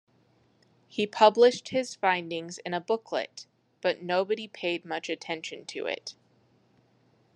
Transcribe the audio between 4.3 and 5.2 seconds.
paid much